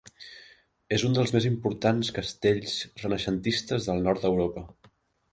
[0.95, 4.65] És un dels més important castells renaixentistes del Nord d'Europa.